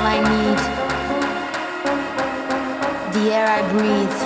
all 0.00 0.06
I 0.06 0.18
need. 0.32 0.58
The 3.14 3.24
air 3.36 3.48
I 3.58 3.60
breathe. 3.72 4.18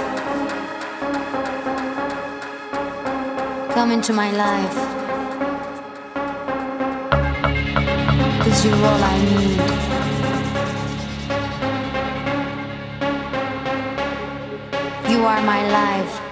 Come 3.74 3.90
into 3.90 4.12
my 4.12 4.30
life. 4.30 4.78
Cause 8.42 8.64
you're 8.64 8.84
all 8.90 9.02
I 9.14 9.18
need. 9.30 9.58
You 15.10 15.18
are 15.24 15.42
my 15.42 15.62
life. 15.80 16.23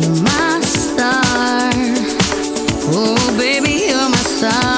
You're 0.00 0.22
my 0.22 0.60
star. 0.60 1.70
Oh, 2.94 3.36
baby, 3.36 3.86
you're 3.88 4.08
my 4.08 4.16
star. 4.18 4.77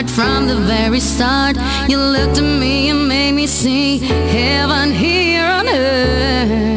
right 0.00 0.10
from 0.10 0.46
the 0.46 0.56
very 0.56 1.00
start. 1.00 1.56
You 1.88 1.98
looked 1.98 2.38
at 2.38 2.60
me 2.60 2.88
and 2.88 3.06
made 3.06 3.32
me 3.32 3.46
see 3.46 3.98
heaven 3.98 4.92
here 4.92 5.44
on 5.44 5.68
earth. 5.68 6.69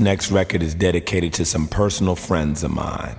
Next 0.00 0.30
record 0.30 0.62
is 0.62 0.74
dedicated 0.74 1.32
to 1.34 1.44
some 1.44 1.68
personal 1.68 2.16
friends 2.16 2.64
of 2.64 2.70
mine. 2.72 3.16